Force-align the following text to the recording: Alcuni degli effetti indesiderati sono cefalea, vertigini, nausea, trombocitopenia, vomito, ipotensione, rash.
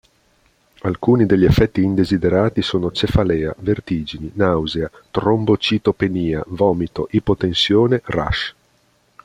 Alcuni 0.81 1.27
degli 1.27 1.45
effetti 1.45 1.83
indesiderati 1.83 2.63
sono 2.63 2.91
cefalea, 2.91 3.53
vertigini, 3.59 4.31
nausea, 4.33 4.89
trombocitopenia, 5.11 6.41
vomito, 6.47 7.07
ipotensione, 7.11 8.01
rash. 8.05 8.53